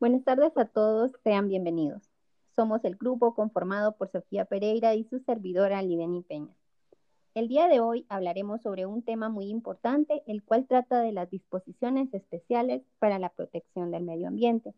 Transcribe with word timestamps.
Buenas 0.00 0.24
tardes 0.24 0.56
a 0.56 0.64
todos, 0.64 1.12
sean 1.24 1.48
bienvenidos. 1.48 2.08
Somos 2.56 2.82
el 2.86 2.96
grupo 2.96 3.34
conformado 3.34 3.98
por 3.98 4.10
Sofía 4.10 4.46
Pereira 4.46 4.94
y 4.94 5.04
su 5.04 5.18
servidora 5.18 5.82
Lideni 5.82 6.22
Peña. 6.22 6.56
El 7.34 7.48
día 7.48 7.68
de 7.68 7.80
hoy 7.80 8.06
hablaremos 8.08 8.62
sobre 8.62 8.86
un 8.86 9.02
tema 9.02 9.28
muy 9.28 9.50
importante, 9.50 10.22
el 10.26 10.42
cual 10.42 10.66
trata 10.66 11.02
de 11.02 11.12
las 11.12 11.28
disposiciones 11.28 12.14
especiales 12.14 12.80
para 12.98 13.18
la 13.18 13.28
protección 13.28 13.90
del 13.90 14.04
medio 14.04 14.28
ambiente, 14.28 14.72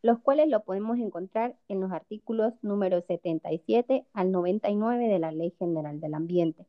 los 0.00 0.20
cuales 0.20 0.48
lo 0.48 0.64
podemos 0.64 0.96
encontrar 1.00 1.54
en 1.68 1.80
los 1.80 1.92
artículos 1.92 2.54
número 2.62 3.02
77 3.02 4.06
al 4.14 4.32
99 4.32 5.06
de 5.06 5.18
la 5.18 5.32
Ley 5.32 5.52
General 5.58 6.00
del 6.00 6.14
Ambiente. 6.14 6.64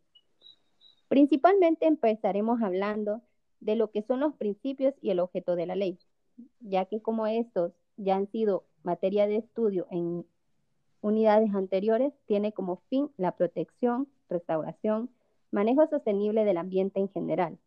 Principalmente 1.08 1.88
empezaremos 1.88 2.62
hablando 2.62 3.22
de 3.62 3.78
lo 3.78 3.92
que 3.92 4.02
son 4.02 4.20
los 4.20 4.36
principios 4.36 4.94
y 5.02 5.12
el 5.12 5.22
objeto 5.22 5.56
de 5.56 5.68
la 5.68 5.78
ley 5.78 5.98
ya 6.60 6.86
que 6.86 7.02
como 7.02 7.28
estos 7.28 7.72
ya 7.98 8.16
han 8.16 8.28
sido 8.28 8.64
materia 8.84 9.28
de 9.28 9.38
estudio 9.38 9.88
en 9.92 10.26
unidades 11.02 11.54
anteriores, 11.54 12.14
tiene 12.26 12.52
como 12.52 12.78
fin 12.90 13.10
la 13.18 13.32
protección, 13.34 14.08
restauración, 14.30 15.10
manejo 15.52 15.88
sostenible 15.88 16.46
del 16.46 16.58
ambiente 16.58 17.00
en 17.00 17.10
general. 17.10 17.58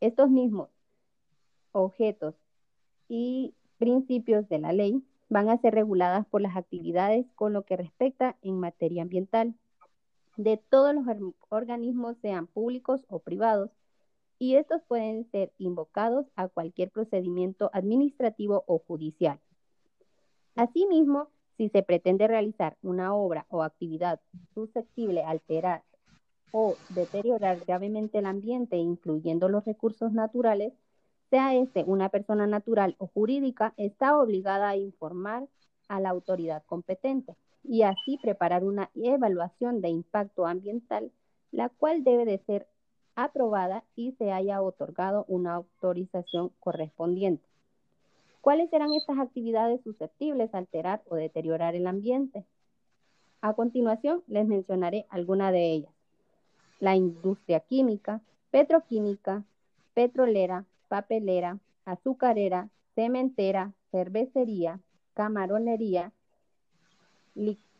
Estos 0.00 0.30
mismos 0.30 0.68
objetos 1.72 2.34
y 3.08 3.54
principios 3.78 4.48
de 4.48 4.58
la 4.58 4.72
ley 4.72 5.02
van 5.28 5.48
a 5.48 5.58
ser 5.58 5.74
reguladas 5.74 6.26
por 6.26 6.40
las 6.40 6.56
actividades 6.56 7.26
con 7.34 7.52
lo 7.52 7.64
que 7.64 7.76
respecta 7.76 8.36
en 8.42 8.60
materia 8.60 9.02
ambiental 9.02 9.54
de 10.36 10.56
todos 10.56 10.94
los 10.94 11.04
organismos, 11.48 12.16
sean 12.20 12.46
públicos 12.46 13.04
o 13.08 13.20
privados, 13.20 13.70
y 14.38 14.56
estos 14.56 14.82
pueden 14.88 15.30
ser 15.30 15.52
invocados 15.58 16.26
a 16.36 16.48
cualquier 16.48 16.90
procedimiento 16.90 17.70
administrativo 17.72 18.64
o 18.66 18.78
judicial. 18.78 19.40
Asimismo, 20.56 21.28
si 21.56 21.68
se 21.68 21.82
pretende 21.82 22.26
realizar 22.26 22.76
una 22.82 23.14
obra 23.14 23.46
o 23.48 23.62
actividad 23.62 24.20
susceptible 24.54 25.22
a 25.22 25.30
alterar 25.30 25.82
o 26.52 26.76
deteriorar 26.90 27.58
gravemente 27.64 28.18
el 28.18 28.26
ambiente, 28.26 28.76
incluyendo 28.76 29.48
los 29.48 29.64
recursos 29.64 30.12
naturales, 30.12 30.72
sea 31.30 31.54
este 31.54 31.82
una 31.84 32.10
persona 32.10 32.46
natural 32.46 32.94
o 32.98 33.08
jurídica, 33.08 33.74
está 33.76 34.16
obligada 34.18 34.68
a 34.68 34.76
informar 34.76 35.48
a 35.88 36.00
la 36.00 36.10
autoridad 36.10 36.62
competente 36.66 37.34
y 37.64 37.82
así 37.82 38.18
preparar 38.22 38.62
una 38.62 38.90
evaluación 38.94 39.80
de 39.80 39.88
impacto 39.88 40.46
ambiental, 40.46 41.10
la 41.50 41.70
cual 41.70 42.04
debe 42.04 42.24
de 42.24 42.38
ser 42.46 42.68
aprobada 43.16 43.84
y 43.96 44.12
se 44.12 44.32
haya 44.32 44.62
otorgado 44.62 45.24
una 45.28 45.54
autorización 45.54 46.50
correspondiente. 46.60 47.44
¿Cuáles 48.40 48.68
serán 48.70 48.92
estas 48.92 49.18
actividades 49.18 49.80
susceptibles 49.82 50.54
a 50.54 50.58
alterar 50.58 51.02
o 51.08 51.16
deteriorar 51.16 51.74
el 51.74 51.86
ambiente? 51.86 52.44
A 53.40 53.54
continuación, 53.54 54.22
les 54.26 54.46
mencionaré 54.46 55.06
algunas 55.08 55.52
de 55.52 55.72
ellas. 55.72 55.92
La 56.80 56.96
industria 56.96 57.60
química, 57.60 58.20
petroquímica, 58.50 59.44
petrolera, 59.94 60.66
papelera, 60.88 61.58
azucarera, 61.84 62.68
cementera, 62.94 63.72
cervecería, 63.90 64.80
camaronería, 65.14 66.12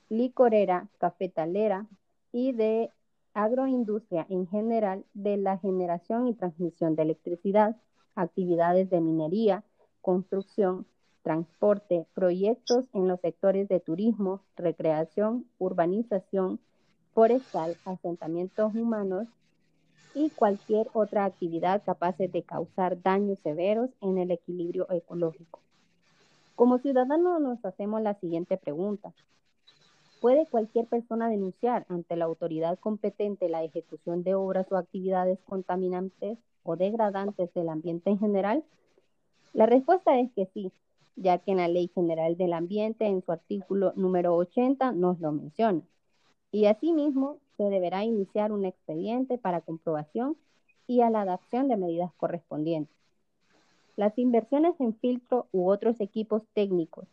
licorera, 0.08 0.88
cafetalera 0.98 1.86
y 2.32 2.52
de 2.52 2.90
agroindustria 3.34 4.26
en 4.30 4.46
general 4.46 5.04
de 5.12 5.36
la 5.36 5.58
generación 5.58 6.28
y 6.28 6.34
transmisión 6.34 6.94
de 6.94 7.02
electricidad, 7.02 7.76
actividades 8.14 8.88
de 8.90 9.00
minería, 9.00 9.64
construcción, 10.00 10.86
transporte, 11.22 12.06
proyectos 12.14 12.86
en 12.92 13.08
los 13.08 13.20
sectores 13.20 13.68
de 13.68 13.80
turismo, 13.80 14.42
recreación, 14.56 15.46
urbanización, 15.58 16.60
forestal, 17.12 17.76
asentamientos 17.84 18.74
humanos 18.74 19.26
y 20.14 20.30
cualquier 20.30 20.88
otra 20.92 21.24
actividad 21.24 21.82
capaz 21.84 22.16
de 22.18 22.42
causar 22.42 23.02
daños 23.02 23.38
severos 23.40 23.90
en 24.00 24.18
el 24.18 24.30
equilibrio 24.30 24.86
ecológico. 24.90 25.60
Como 26.54 26.78
ciudadanos 26.78 27.40
nos 27.40 27.64
hacemos 27.64 28.00
la 28.00 28.14
siguiente 28.14 28.56
pregunta. 28.56 29.12
¿Puede 30.24 30.46
cualquier 30.46 30.86
persona 30.86 31.28
denunciar 31.28 31.84
ante 31.90 32.16
la 32.16 32.24
autoridad 32.24 32.78
competente 32.78 33.50
la 33.50 33.62
ejecución 33.62 34.22
de 34.22 34.34
obras 34.34 34.66
o 34.72 34.78
actividades 34.78 35.38
contaminantes 35.44 36.38
o 36.62 36.76
degradantes 36.76 37.52
del 37.52 37.68
ambiente 37.68 38.08
en 38.08 38.18
general? 38.18 38.64
La 39.52 39.66
respuesta 39.66 40.18
es 40.18 40.32
que 40.32 40.46
sí, 40.54 40.72
ya 41.14 41.36
que 41.36 41.50
en 41.50 41.58
la 41.58 41.68
Ley 41.68 41.90
General 41.94 42.38
del 42.38 42.54
Ambiente, 42.54 43.04
en 43.04 43.20
su 43.20 43.32
artículo 43.32 43.92
número 43.96 44.34
80, 44.34 44.92
nos 44.92 45.20
lo 45.20 45.30
menciona. 45.30 45.82
Y 46.50 46.64
asimismo, 46.64 47.36
se 47.58 47.64
deberá 47.64 48.02
iniciar 48.04 48.50
un 48.50 48.64
expediente 48.64 49.36
para 49.36 49.60
comprobación 49.60 50.38
y 50.86 51.02
a 51.02 51.10
la 51.10 51.20
adaptación 51.20 51.68
de 51.68 51.76
medidas 51.76 52.14
correspondientes. 52.14 52.96
Las 53.96 54.18
inversiones 54.18 54.74
en 54.80 54.94
filtro 54.94 55.48
u 55.52 55.68
otros 55.68 56.00
equipos 56.00 56.44
técnicos 56.54 57.08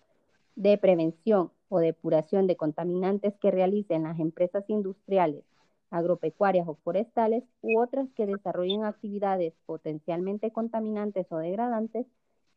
de 0.56 0.78
prevención 0.78 1.52
o 1.72 1.80
depuración 1.80 2.48
de 2.48 2.58
contaminantes 2.58 3.34
que 3.40 3.50
realicen 3.50 4.04
las 4.04 4.20
empresas 4.20 4.70
industriales, 4.70 5.46
agropecuarias 5.90 6.68
o 6.68 6.76
forestales 6.76 7.46
u 7.62 7.80
otras 7.80 8.10
que 8.12 8.26
desarrollen 8.26 8.84
actividades 8.84 9.54
potencialmente 9.66 10.52
contaminantes 10.52 11.32
o 11.32 11.38
degradantes 11.38 12.06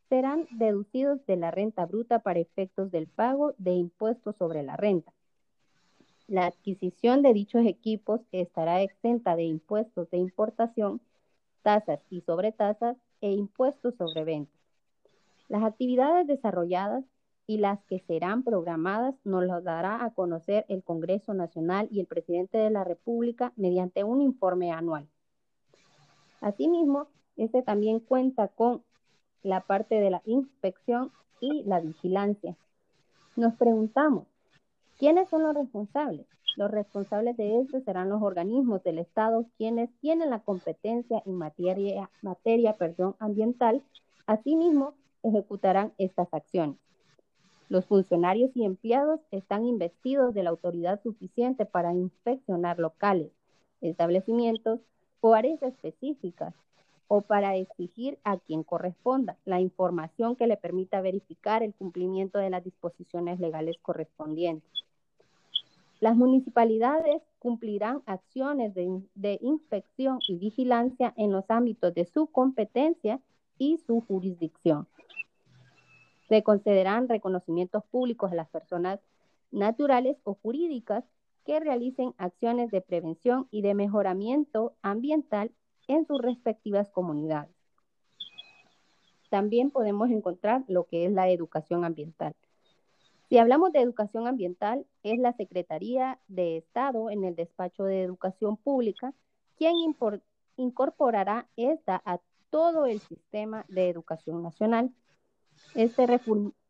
serán 0.09 0.47
deducidos 0.51 1.25
de 1.27 1.37
la 1.37 1.49
renta 1.49 1.85
bruta 1.85 2.19
para 2.19 2.39
efectos 2.39 2.91
del 2.91 3.07
pago 3.07 3.53
de 3.57 3.71
impuestos 3.71 4.35
sobre 4.35 4.63
la 4.63 4.75
renta. 4.75 5.13
La 6.27 6.47
adquisición 6.47 7.21
de 7.21 7.33
dichos 7.33 7.65
equipos 7.65 8.19
estará 8.33 8.81
exenta 8.81 9.37
de 9.37 9.43
impuestos 9.43 10.09
de 10.09 10.17
importación, 10.17 10.99
tasas 11.63 12.01
y 12.09 12.19
sobretasas 12.19 12.97
e 13.21 13.31
impuestos 13.31 13.95
sobre 13.95 14.25
ventas. 14.25 14.59
Las 15.47 15.63
actividades 15.63 16.27
desarrolladas 16.27 17.05
y 17.47 17.57
las 17.57 17.83
que 17.85 17.99
serán 17.99 18.43
programadas 18.43 19.15
nos 19.23 19.43
lo 19.45 19.61
dará 19.61 20.03
a 20.03 20.13
conocer 20.13 20.65
el 20.67 20.83
Congreso 20.83 21.33
Nacional 21.33 21.87
y 21.91 21.99
el 21.99 22.07
presidente 22.07 22.57
de 22.57 22.69
la 22.69 22.83
República 22.83 23.53
mediante 23.55 24.03
un 24.03 24.21
informe 24.21 24.71
anual. 24.71 25.07
Asimismo, 26.41 27.07
este 27.37 27.61
también 27.61 27.99
cuenta 27.99 28.47
con 28.47 28.83
la 29.43 29.61
parte 29.61 29.95
de 29.95 30.09
la 30.09 30.21
inspección 30.25 31.11
y 31.39 31.63
la 31.63 31.79
vigilancia. 31.79 32.57
Nos 33.35 33.53
preguntamos, 33.55 34.27
¿quiénes 34.97 35.29
son 35.29 35.43
los 35.43 35.53
responsables? 35.53 36.25
Los 36.55 36.71
responsables 36.71 37.35
de 37.35 37.59
esto 37.59 37.81
serán 37.81 38.09
los 38.09 38.21
organismos 38.21 38.81
del 38.83 38.99
Estado 38.99 39.45
quienes 39.57 39.89
tienen 39.99 40.29
la 40.29 40.39
competencia 40.39 41.21
en 41.25 41.35
materia, 41.35 42.09
ambiental. 43.19 43.83
Asimismo, 44.25 44.93
ejecutarán 45.21 45.93
estas 45.97 46.33
acciones. 46.33 46.77
Los 47.67 47.85
funcionarios 47.85 48.51
y 48.55 48.63
empleados 48.63 49.19
están 49.31 49.65
investidos 49.65 50.33
de 50.33 50.43
la 50.43 50.51
autoridad 50.51 51.01
suficiente 51.01 51.65
para 51.65 51.93
inspeccionar 51.93 52.79
locales, 52.79 53.31
establecimientos 53.81 54.79
o 55.19 55.33
áreas 55.33 55.61
específicas 55.63 56.53
o 57.07 57.21
para 57.21 57.55
exigir 57.55 58.17
a 58.23 58.37
quien 58.37 58.63
corresponda 58.63 59.37
la 59.45 59.59
información 59.59 60.35
que 60.35 60.47
le 60.47 60.57
permita 60.57 61.01
verificar 61.01 61.63
el 61.63 61.73
cumplimiento 61.73 62.39
de 62.39 62.49
las 62.49 62.63
disposiciones 62.63 63.39
legales 63.39 63.77
correspondientes. 63.81 64.69
Las 65.99 66.15
municipalidades 66.15 67.21
cumplirán 67.39 68.01
acciones 68.05 68.73
de, 68.75 69.39
inspección 69.41 70.19
y 70.27 70.35
vigilancia 70.35 71.13
en 71.15 71.31
los 71.31 71.45
ámbitos 71.49 71.93
de 71.93 72.05
su 72.05 72.27
competencia 72.27 73.19
y 73.57 73.77
su 73.77 74.01
jurisdicción. 74.01 74.87
Se 76.27 76.43
concederán 76.43 77.07
reconocimientos 77.07 77.83
públicos 77.85 78.31
a 78.31 78.35
las 78.35 78.49
personas 78.49 78.99
naturales 79.51 80.17
o 80.23 80.35
jurídicas 80.35 81.03
que 81.45 81.59
realicen 81.59 82.13
acciones 82.17 82.71
de 82.71 82.81
prevención 82.81 83.47
y 83.51 83.61
de 83.61 83.75
mejoramiento 83.75 84.73
ambiental 84.81 85.51
en 85.87 86.05
sus 86.05 86.21
respectivas 86.21 86.89
comunidades. 86.89 87.55
También 89.29 89.69
podemos 89.69 90.09
encontrar 90.09 90.63
lo 90.67 90.85
que 90.85 91.05
es 91.05 91.11
la 91.11 91.29
educación 91.29 91.85
ambiental. 91.85 92.35
Si 93.29 93.37
hablamos 93.37 93.71
de 93.71 93.81
educación 93.81 94.27
ambiental, 94.27 94.85
es 95.03 95.17
la 95.19 95.33
Secretaría 95.33 96.19
de 96.27 96.57
Estado 96.57 97.09
en 97.09 97.23
el 97.23 97.35
Despacho 97.35 97.83
de 97.83 98.01
Educación 98.01 98.57
Pública 98.57 99.13
quien 99.57 99.73
incorporará 100.57 101.47
esta 101.55 102.01
a 102.05 102.19
todo 102.49 102.85
el 102.85 102.99
sistema 102.99 103.65
de 103.67 103.89
educación 103.89 104.43
nacional 104.43 104.91
este 105.73 106.07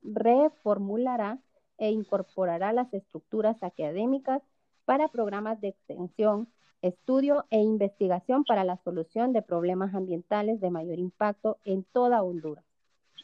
reformulará 0.03 1.39
e 1.77 1.91
incorporará 1.91 2.73
las 2.73 2.93
estructuras 2.93 3.61
académicas 3.61 4.41
para 4.85 5.07
programas 5.07 5.59
de 5.61 5.69
extensión, 5.69 6.47
estudio 6.81 7.45
e 7.49 7.59
investigación 7.59 8.43
para 8.43 8.63
la 8.63 8.77
solución 8.77 9.33
de 9.33 9.41
problemas 9.41 9.93
ambientales 9.95 10.61
de 10.61 10.69
mayor 10.69 10.99
impacto 10.99 11.57
en 11.65 11.83
toda 11.83 12.23
Honduras. 12.23 12.65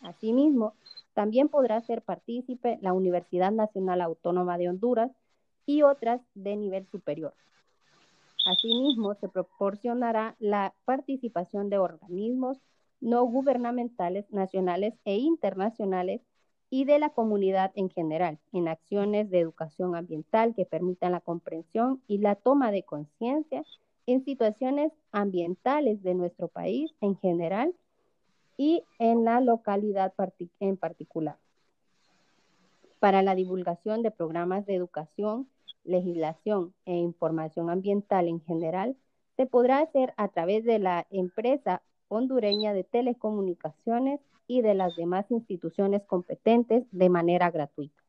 Asimismo, 0.02 0.74
También 1.13 1.50
podrá 1.50 1.81
ser 1.81 2.02
partícipe 2.02 2.80
la 2.81 2.94
Universidad 2.94 3.52
Nacional 3.52 4.02
Autónoma 4.02 4.58
de 4.58 4.69
Honduras 4.69 5.12
y 5.66 5.84
otras 5.84 6.22
de 6.36 6.56
nivel 6.56 6.88
superior. 6.88 7.34
Asimismo, 8.46 9.13
se 9.16 9.28
proporcionará 9.28 10.36
la 10.40 10.74
participación 10.86 11.69
de 11.69 11.78
organismos 11.78 12.58
no 13.01 13.25
gubernamentales 13.25 14.31
nacionales 14.31 14.94
e 15.06 15.18
internacionales 15.18 16.21
y 16.69 16.86
de 16.86 17.00
la 17.00 17.09
comunidad 17.09 17.71
en 17.75 17.89
general 17.89 18.39
en 18.53 18.69
acciones 18.69 19.30
de 19.30 19.39
educación 19.39 19.95
ambiental 19.95 20.56
que 20.56 20.65
permitan 20.65 21.12
la 21.12 21.19
comprensión 21.19 22.01
y 22.07 22.19
la 22.19 22.36
toma 22.36 22.71
de 22.71 22.83
conciencia 22.83 23.63
en 24.06 24.24
situaciones 24.24 24.94
ambientales 25.12 26.01
de 26.01 26.15
nuestro 26.15 26.48
país 26.48 26.92
en 27.01 27.18
general 27.18 27.74
y 28.57 28.83
en 29.00 29.25
la 29.25 29.42
localidad 29.42 30.13
en 30.59 30.77
particular. 30.77 31.38
Para 33.00 33.21
la 33.21 33.36
divulgación 33.36 34.03
de 34.03 34.12
programas 34.12 34.65
de 34.65 34.75
educación, 34.75 35.50
legislación 35.83 36.74
e 36.86 36.95
información 36.95 37.69
ambiental 37.69 38.27
en 38.27 38.39
general, 38.42 38.95
se 39.36 39.48
podrá 39.48 39.80
hacer 39.80 40.13
a 40.18 40.27
través 40.27 40.63
de 40.63 40.77
la 40.77 41.07
empresa 41.09 41.81
hondureña 42.12 42.74
de 42.74 42.84
telecomunicaciones 42.84 44.19
y 44.46 44.62
de 44.62 44.74
las 44.74 44.96
demás 44.98 45.31
instituciones 45.31 46.04
competentes 46.04 46.86
de 46.92 47.10
manera 47.10 47.50
gratuita. 47.52 48.04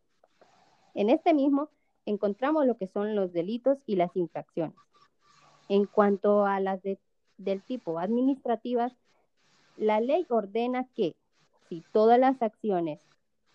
En 0.94 1.08
este 1.08 1.32
mismo 1.34 1.68
encontramos 2.04 2.66
lo 2.66 2.76
que 2.76 2.88
son 2.88 3.14
los 3.14 3.32
delitos 3.32 3.78
y 3.86 3.94
las 3.94 4.14
infracciones. 4.16 4.76
En 5.68 5.86
cuanto 5.86 6.44
a 6.44 6.58
las 6.58 6.80
del 7.38 7.62
tipo 7.62 8.00
administrativas, 8.00 8.92
la 9.76 10.00
ley 10.00 10.26
ordena 10.28 10.88
que 10.96 11.14
si 11.68 11.84
todas 11.92 12.18
las 12.18 12.42
acciones 12.42 13.00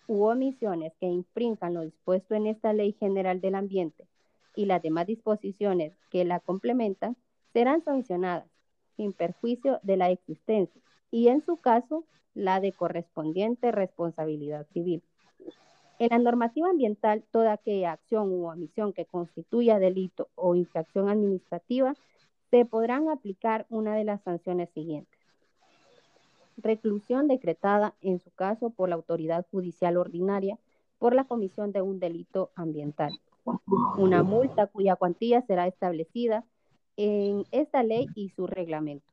u 0.06 0.24
omisiones 0.24 0.94
que 0.98 1.06
infrinjan 1.06 1.74
lo 1.74 1.82
dispuesto 1.82 2.34
en 2.34 2.46
esta 2.46 2.72
Ley 2.72 2.96
General 2.98 3.42
del 3.42 3.54
Ambiente 3.54 4.08
y 4.56 4.64
las 4.64 4.82
demás 4.82 5.06
disposiciones 5.06 5.92
que 6.10 6.24
la 6.24 6.40
complementan 6.40 7.16
serán 7.52 7.84
sancionadas 7.84 8.57
sin 8.98 9.14
perjuicio 9.14 9.78
de 9.82 9.96
la 9.96 10.10
existencia 10.10 10.82
y 11.10 11.28
en 11.28 11.40
su 11.40 11.56
caso 11.56 12.04
la 12.34 12.60
de 12.60 12.72
correspondiente 12.72 13.72
responsabilidad 13.72 14.66
civil. 14.74 15.02
En 15.98 16.08
la 16.10 16.18
normativa 16.18 16.68
ambiental, 16.68 17.24
toda 17.32 17.52
aquella 17.52 17.92
acción 17.92 18.30
u 18.30 18.48
omisión 18.48 18.92
que 18.92 19.06
constituya 19.06 19.78
delito 19.78 20.28
o 20.34 20.54
infracción 20.54 21.08
administrativa, 21.08 21.94
se 22.50 22.64
podrán 22.64 23.08
aplicar 23.08 23.66
una 23.70 23.94
de 23.94 24.04
las 24.04 24.22
sanciones 24.22 24.68
siguientes. 24.70 25.18
Reclusión 26.56 27.28
decretada, 27.28 27.94
en 28.00 28.18
su 28.18 28.30
caso, 28.30 28.70
por 28.70 28.88
la 28.88 28.96
autoridad 28.96 29.46
judicial 29.50 29.96
ordinaria 29.96 30.58
por 30.98 31.14
la 31.14 31.24
comisión 31.24 31.72
de 31.72 31.82
un 31.82 32.00
delito 32.00 32.50
ambiental. 32.56 33.12
Una 33.96 34.22
multa 34.22 34.66
cuya 34.66 34.96
cuantía 34.96 35.42
será 35.42 35.66
establecida 35.66 36.44
en 36.98 37.44
esta 37.52 37.84
ley 37.84 38.08
y 38.14 38.30
sus 38.30 38.50
reglamentos. 38.50 39.08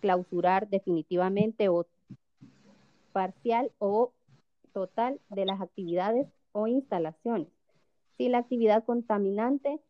Clausurar 0.00 0.68
definitivamente 0.68 1.68
o 1.70 1.86
parcial 3.12 3.72
o 3.78 4.12
total 4.72 5.18
de 5.30 5.46
las 5.46 5.60
actividades 5.60 6.28
o 6.52 6.66
instalaciones, 6.66 7.48
si 8.16 8.28
la 8.28 8.38
actividad 8.38 8.84
contaminante 8.84 9.80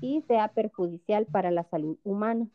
y 0.00 0.22
sea 0.22 0.48
perjudicial 0.48 1.26
para 1.26 1.50
la 1.50 1.64
salud 1.64 1.98
humana 2.02 2.48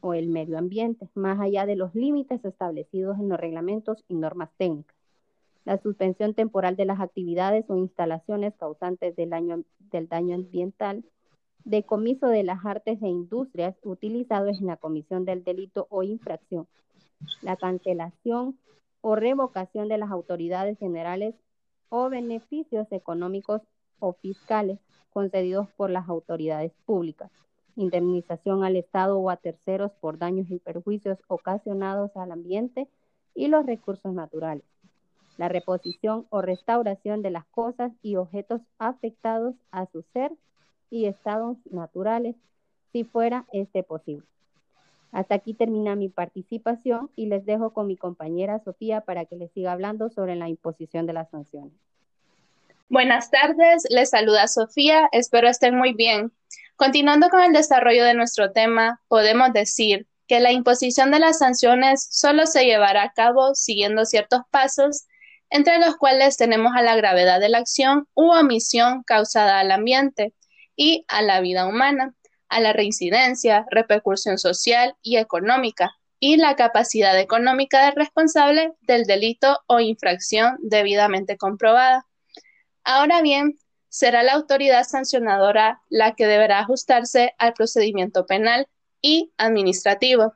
o 0.00 0.12
el 0.12 0.28
medio 0.28 0.58
ambiente, 0.58 1.08
más 1.14 1.40
allá 1.40 1.64
de 1.64 1.76
los 1.76 1.94
límites 1.94 2.44
establecidos 2.44 3.18
en 3.18 3.30
los 3.30 3.40
reglamentos 3.40 4.04
y 4.06 4.14
normas 4.14 4.50
técnicas. 4.58 4.94
La 5.64 5.78
suspensión 5.78 6.34
temporal 6.34 6.76
de 6.76 6.84
las 6.84 7.00
actividades 7.00 7.64
o 7.70 7.76
instalaciones 7.76 8.54
causantes 8.56 9.16
del 9.16 9.30
daño, 9.30 9.64
del 9.90 10.08
daño 10.08 10.34
ambiental, 10.34 11.04
decomiso 11.64 12.28
de 12.28 12.42
las 12.42 12.64
artes 12.64 13.02
e 13.02 13.08
industrias 13.08 13.74
utilizados 13.82 14.60
en 14.60 14.66
la 14.66 14.76
comisión 14.76 15.24
del 15.24 15.44
delito 15.44 15.86
o 15.90 16.02
infracción, 16.02 16.66
la 17.42 17.56
cancelación 17.56 18.58
o 19.00 19.16
revocación 19.16 19.88
de 19.88 19.98
las 19.98 20.10
autoridades 20.10 20.78
generales 20.78 21.34
o 21.88 22.08
beneficios 22.10 22.86
económicos 22.90 23.62
o 23.98 24.12
fiscales 24.14 24.78
concedidos 25.10 25.68
por 25.76 25.90
las 25.90 26.08
autoridades 26.08 26.72
públicas, 26.84 27.30
indemnización 27.76 28.64
al 28.64 28.76
Estado 28.76 29.18
o 29.18 29.30
a 29.30 29.36
terceros 29.36 29.92
por 30.00 30.18
daños 30.18 30.50
y 30.50 30.58
perjuicios 30.58 31.18
ocasionados 31.28 32.10
al 32.16 32.32
ambiente 32.32 32.88
y 33.34 33.48
los 33.48 33.64
recursos 33.64 34.12
naturales, 34.12 34.64
la 35.38 35.48
reposición 35.48 36.26
o 36.30 36.42
restauración 36.42 37.22
de 37.22 37.30
las 37.30 37.46
cosas 37.46 37.92
y 38.02 38.16
objetos 38.16 38.60
afectados 38.78 39.54
a 39.70 39.86
su 39.86 40.02
ser 40.12 40.32
y 40.90 41.06
estados 41.06 41.56
naturales, 41.70 42.36
si 42.92 43.04
fuera 43.04 43.44
este 43.52 43.82
posible. 43.82 44.26
Hasta 45.12 45.36
aquí 45.36 45.54
termina 45.54 45.94
mi 45.94 46.08
participación 46.08 47.08
y 47.14 47.26
les 47.26 47.46
dejo 47.46 47.72
con 47.72 47.86
mi 47.86 47.96
compañera 47.96 48.58
Sofía 48.58 49.00
para 49.00 49.24
que 49.24 49.36
les 49.36 49.52
siga 49.52 49.72
hablando 49.72 50.10
sobre 50.10 50.34
la 50.34 50.48
imposición 50.48 51.06
de 51.06 51.12
las 51.12 51.30
sanciones. 51.30 51.72
Buenas 52.88 53.30
tardes, 53.30 53.84
les 53.90 54.10
saluda 54.10 54.48
Sofía, 54.48 55.08
espero 55.12 55.48
estén 55.48 55.76
muy 55.76 55.94
bien. 55.94 56.32
Continuando 56.76 57.28
con 57.30 57.42
el 57.42 57.52
desarrollo 57.52 58.04
de 58.04 58.14
nuestro 58.14 58.50
tema, 58.50 59.00
podemos 59.08 59.52
decir 59.52 60.06
que 60.26 60.40
la 60.40 60.52
imposición 60.52 61.10
de 61.12 61.20
las 61.20 61.38
sanciones 61.38 62.06
solo 62.10 62.46
se 62.46 62.64
llevará 62.64 63.04
a 63.04 63.12
cabo 63.12 63.54
siguiendo 63.54 64.04
ciertos 64.04 64.42
pasos, 64.50 65.06
entre 65.48 65.78
los 65.78 65.96
cuales 65.96 66.36
tenemos 66.36 66.72
a 66.74 66.82
la 66.82 66.96
gravedad 66.96 67.38
de 67.40 67.48
la 67.48 67.58
acción 67.58 68.08
u 68.14 68.32
omisión 68.32 69.02
causada 69.04 69.60
al 69.60 69.70
ambiente 69.70 70.34
y 70.76 71.04
a 71.08 71.22
la 71.22 71.40
vida 71.40 71.66
humana 71.66 72.14
a 72.54 72.60
la 72.60 72.72
reincidencia, 72.72 73.66
repercusión 73.70 74.38
social 74.38 74.94
y 75.02 75.16
económica, 75.16 75.96
y 76.20 76.36
la 76.36 76.54
capacidad 76.54 77.18
económica 77.18 77.84
del 77.84 77.96
responsable 77.96 78.72
del 78.82 79.04
delito 79.04 79.58
o 79.66 79.80
infracción 79.80 80.56
debidamente 80.60 81.36
comprobada. 81.36 82.06
Ahora 82.84 83.22
bien, 83.22 83.58
será 83.88 84.22
la 84.22 84.34
autoridad 84.34 84.84
sancionadora 84.84 85.82
la 85.88 86.14
que 86.14 86.26
deberá 86.26 86.60
ajustarse 86.60 87.34
al 87.38 87.54
procedimiento 87.54 88.24
penal 88.24 88.68
y 89.02 89.32
administrativo, 89.36 90.34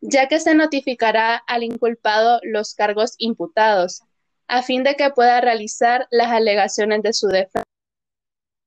ya 0.00 0.28
que 0.28 0.38
se 0.38 0.54
notificará 0.54 1.36
al 1.36 1.64
inculpado 1.64 2.40
los 2.44 2.74
cargos 2.74 3.14
imputados, 3.18 4.02
a 4.46 4.62
fin 4.62 4.84
de 4.84 4.94
que 4.94 5.10
pueda 5.10 5.40
realizar 5.40 6.06
las 6.10 6.28
alegaciones 6.28 7.02
de 7.02 7.12
su 7.12 7.26
defensa. 7.26 7.64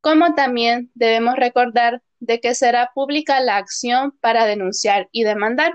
Como 0.02 0.34
también 0.36 0.92
debemos 0.96 1.36
recordar 1.36 2.02
de 2.20 2.40
que 2.40 2.56
será 2.56 2.92
pública 2.94 3.40
la 3.40 3.58
acción 3.58 4.12
para 4.20 4.46
denunciar 4.46 5.08
y 5.12 5.24
demandar 5.24 5.74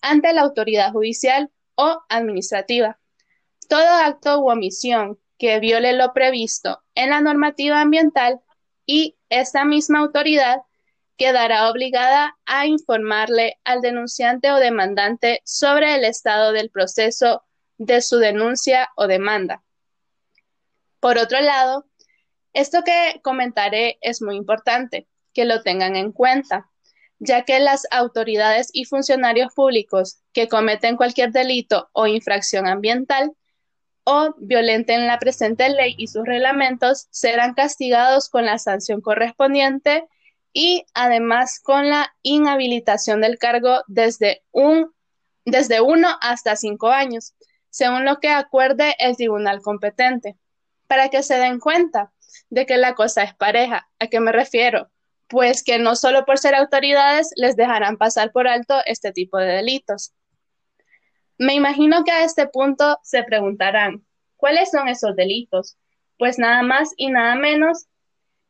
ante 0.00 0.32
la 0.32 0.42
autoridad 0.42 0.92
judicial 0.92 1.50
o 1.74 2.02
administrativa. 2.08 2.98
Todo 3.68 3.88
acto 3.88 4.40
u 4.40 4.50
omisión 4.50 5.18
que 5.38 5.58
viole 5.60 5.92
lo 5.92 6.12
previsto 6.12 6.82
en 6.94 7.10
la 7.10 7.20
normativa 7.20 7.80
ambiental 7.80 8.40
y 8.86 9.16
esta 9.28 9.64
misma 9.64 10.00
autoridad 10.00 10.62
quedará 11.16 11.70
obligada 11.70 12.36
a 12.46 12.66
informarle 12.66 13.58
al 13.64 13.80
denunciante 13.80 14.50
o 14.50 14.56
demandante 14.56 15.40
sobre 15.44 15.94
el 15.94 16.04
estado 16.04 16.52
del 16.52 16.70
proceso 16.70 17.44
de 17.78 18.02
su 18.02 18.18
denuncia 18.18 18.90
o 18.96 19.06
demanda. 19.06 19.62
Por 21.00 21.18
otro 21.18 21.40
lado, 21.40 21.86
esto 22.52 22.82
que 22.84 23.20
comentaré 23.22 23.98
es 24.00 24.22
muy 24.22 24.36
importante, 24.36 25.06
que 25.32 25.44
lo 25.44 25.62
tengan 25.62 25.96
en 25.96 26.12
cuenta, 26.12 26.68
ya 27.18 27.44
que 27.44 27.60
las 27.60 27.86
autoridades 27.90 28.68
y 28.72 28.84
funcionarios 28.84 29.52
públicos 29.54 30.18
que 30.32 30.48
cometen 30.48 30.96
cualquier 30.96 31.32
delito 31.32 31.88
o 31.92 32.06
infracción 32.06 32.66
ambiental 32.66 33.32
o 34.04 34.34
violenten 34.38 35.06
la 35.06 35.18
presente 35.18 35.68
ley 35.68 35.94
y 35.96 36.08
sus 36.08 36.26
reglamentos 36.26 37.06
serán 37.10 37.54
castigados 37.54 38.28
con 38.28 38.44
la 38.44 38.58
sanción 38.58 39.00
correspondiente 39.00 40.04
y 40.52 40.84
además 40.94 41.60
con 41.60 41.88
la 41.88 42.12
inhabilitación 42.22 43.20
del 43.20 43.38
cargo 43.38 43.82
desde, 43.86 44.42
un, 44.50 44.92
desde 45.44 45.80
uno 45.80 46.08
hasta 46.20 46.56
cinco 46.56 46.90
años, 46.90 47.34
según 47.70 48.04
lo 48.04 48.18
que 48.18 48.28
acuerde 48.28 48.94
el 48.98 49.16
tribunal 49.16 49.62
competente. 49.62 50.36
Para 50.88 51.08
que 51.08 51.22
se 51.22 51.36
den 51.36 51.58
cuenta 51.58 52.12
de 52.52 52.66
que 52.66 52.76
la 52.76 52.94
cosa 52.94 53.22
es 53.22 53.34
pareja, 53.34 53.88
¿a 53.98 54.06
qué 54.06 54.20
me 54.20 54.32
refiero? 54.32 54.92
pues 55.32 55.64
que 55.64 55.78
no 55.78 55.96
solo 55.96 56.26
por 56.26 56.38
ser 56.38 56.54
autoridades 56.54 57.30
les 57.36 57.56
dejarán 57.56 57.96
pasar 57.96 58.32
por 58.32 58.46
alto 58.46 58.74
este 58.84 59.12
tipo 59.12 59.38
de 59.38 59.46
delitos. 59.46 60.12
Me 61.38 61.54
imagino 61.54 62.04
que 62.04 62.10
a 62.10 62.22
este 62.22 62.46
punto 62.46 62.98
se 63.02 63.24
preguntarán, 63.24 64.04
¿cuáles 64.36 64.70
son 64.70 64.88
esos 64.88 65.16
delitos? 65.16 65.78
Pues 66.18 66.38
nada 66.38 66.62
más 66.62 66.90
y 66.98 67.10
nada 67.10 67.34
menos 67.34 67.86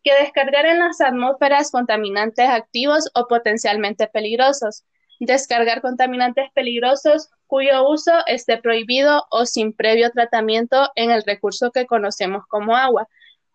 que 0.03 0.13
descargar 0.13 0.67
en 0.67 0.81
las 0.81 1.01
atmósferas 1.01 1.71
contaminantes 1.71 2.49
activos 2.49 3.09
o 3.15 3.29
potencialmente 3.29 4.09
peligrosos, 4.09 4.83
descargar 5.21 5.83
contaminantes 5.83 6.51
peligrosos 6.53 7.31
cuyo 7.47 7.89
uso 7.89 8.11
esté 8.27 8.59
prohibido 8.59 9.25
o 9.31 9.47
sin 9.47 9.73
previo 9.73 10.11
tratamiento 10.11 10.91
en 10.97 11.13
el 11.13 11.23
recurso 11.23 11.71
que 11.71 11.87
conocemos 11.87 12.45
como 12.49 12.77
agua, 12.77 13.07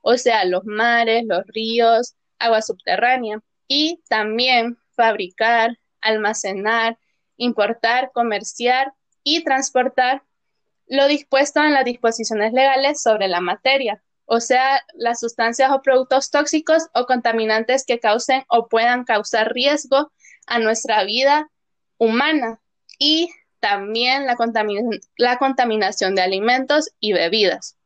o 0.02 0.18
sea, 0.18 0.46
los 0.46 0.66
mares, 0.66 1.24
los 1.26 1.46
ríos, 1.48 2.16
agua 2.40 2.62
subterránea, 2.62 3.40
y 3.68 4.02
también 4.10 4.78
fabricar, 4.96 5.78
almacenar, 6.02 6.98
importar, 7.38 8.12
comerciar 8.14 8.94
y 9.24 9.44
transportar 9.44 10.24
lo 10.88 11.08
dispuesto 11.08 11.62
en 11.62 11.74
las 11.74 11.86
disposiciones 11.86 12.54
legales 12.54 13.02
sobre 13.02 13.28
la 13.28 13.42
materia, 13.42 14.02
o 14.26 14.40
sea, 14.40 14.84
las 14.94 15.20
sustancias 15.20 15.72
o 15.72 15.82
productos 15.82 16.32
tóxicos 16.32 16.88
o 16.94 17.06
contaminantes 17.06 17.86
que 17.86 18.00
causen 18.00 18.44
o 18.50 18.68
puedan 18.68 19.06
causar 19.06 19.54
riesgo 19.54 20.12
a 20.48 20.60
nuestra 20.60 21.04
vida 21.04 21.50
humana 21.98 22.60
y 23.00 23.30
también 23.60 24.26
la, 24.26 24.36
la 25.18 25.38
contaminación 25.38 26.16
de 26.16 26.22
alimentos 26.22 26.92
y 27.00 27.14
bebidas. 27.14 27.78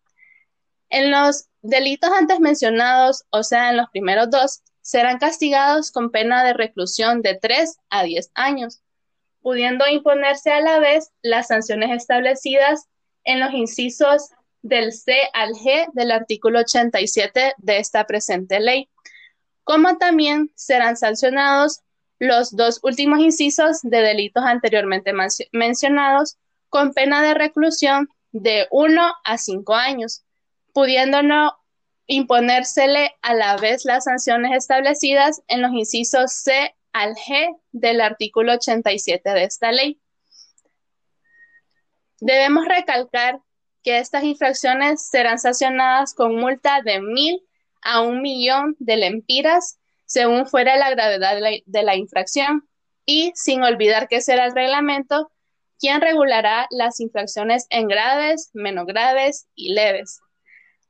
En 0.90 1.12
los 1.12 1.48
delitos 1.62 2.12
antes 2.12 2.40
mencionados, 2.40 3.24
o 3.30 3.44
sea, 3.44 3.70
en 3.70 3.78
los 3.78 3.90
primeros 3.90 4.30
dos, 4.30 4.62
serán 4.82 5.20
castigados 5.20 5.92
con 5.92 6.10
pena 6.10 6.44
de 6.44 6.54
reclusión 6.54 7.22
de 7.22 7.36
3 7.36 7.78
a 7.90 8.04
10 8.04 8.32
años, 8.34 8.82
pudiendo 9.42 9.88
imponerse 9.88 10.52
a 10.52 10.62
la 10.62 10.80
vez 10.80 11.12
las 11.22 11.48
sanciones 11.48 11.92
establecidas 11.92 12.88
en 13.24 13.40
los 13.40 13.54
incisos 13.54 14.30
del 14.62 14.94
C 14.94 15.16
al 15.34 15.54
G 15.54 15.88
del 15.94 16.12
artículo 16.12 16.60
87 16.60 17.54
de 17.58 17.78
esta 17.78 18.06
presente 18.06 18.60
ley, 18.60 18.90
como 19.64 19.98
también 19.98 20.52
serán 20.56 20.98
sancionados 20.98 21.82
los 22.20 22.56
dos 22.56 22.80
últimos 22.84 23.20
incisos 23.20 23.82
de 23.82 24.02
delitos 24.02 24.44
anteriormente 24.46 25.12
mencionados 25.52 26.38
con 26.70 26.94
pena 26.94 27.24
de 27.24 27.34
reclusión 27.34 28.10
de 28.32 28.68
1 28.70 29.14
a 29.24 29.38
5 29.38 29.74
años, 29.74 30.24
pudiéndonos 30.74 31.54
imponérsele 32.08 33.12
a 33.22 33.34
la 33.34 33.58
vez 33.58 33.86
las 33.86 34.06
sanciones 34.06 34.52
establecidas 34.54 35.42
en 35.48 35.62
los 35.62 35.72
incisos 35.72 36.34
C 36.34 36.76
al 36.92 37.16
G 37.16 37.58
del 37.72 38.02
artículo 38.02 38.54
87 38.54 39.30
de 39.30 39.44
esta 39.44 39.72
ley. 39.72 40.02
Debemos 42.20 42.66
recalcar 42.68 43.40
que 43.84 43.98
estas 43.98 44.24
infracciones 44.24 45.08
serán 45.10 45.40
sancionadas 45.40 46.14
con 46.14 46.36
multa 46.36 46.82
de 46.82 47.02
mil 47.02 47.42
a 47.82 48.02
un 48.02 48.22
millón 48.22 48.76
de 48.80 48.98
lempiras 48.98 49.80
según 50.06 50.46
fuera 50.46 50.76
la 50.76 50.90
gravedad 50.90 51.36
de 51.66 51.84
la, 51.84 51.96
infracción 51.96 52.68
y 53.06 53.32
sin 53.34 53.64
olvidar 53.64 54.08
que 54.08 54.22
será 54.22 54.46
el 54.46 54.54
reglamento 54.54 55.32
quien 55.80 56.02
regulará 56.02 56.68
las 56.70 57.00
infracciones 57.00 57.66
en 57.70 57.88
graves, 57.88 58.52
menos 58.54 58.86
graves 58.86 59.48
y 59.56 59.74
leves. 59.74 60.20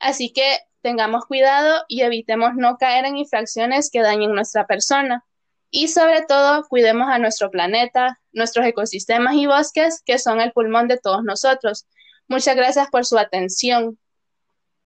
Así 0.01 0.33
que 0.33 0.59
tengamos 0.81 1.25
cuidado 1.25 1.83
y 1.87 2.01
evitemos 2.01 2.51
no 2.55 2.77
caer 2.77 3.05
en 3.05 3.17
infracciones 3.17 3.89
que 3.91 4.01
dañen 4.01 4.33
nuestra 4.33 4.65
persona. 4.65 5.23
Y 5.69 5.87
sobre 5.87 6.23
todo, 6.23 6.67
cuidemos 6.67 7.07
a 7.09 7.19
nuestro 7.19 7.49
planeta, 7.49 8.19
nuestros 8.33 8.65
ecosistemas 8.65 9.35
y 9.35 9.45
bosques, 9.45 10.01
que 10.05 10.19
son 10.19 10.41
el 10.41 10.51
pulmón 10.51 10.87
de 10.87 10.97
todos 10.97 11.23
nosotros. 11.23 11.85
Muchas 12.27 12.55
gracias 12.55 12.89
por 12.89 13.05
su 13.05 13.17
atención. 13.17 13.97